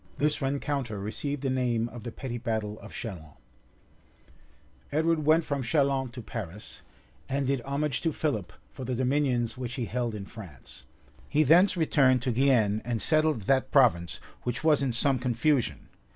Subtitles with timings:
[0.17, 3.35] []This rencounter received the name of the petty battle of Chalons.
[4.89, 6.81] {1274.} Edward went from Chalons to Paris,
[7.29, 10.85] and did homage to Philip for the dominions which he held in France.[]
[11.29, 15.87] He thence returned to Guienne, and settled that province, which was in some confusion.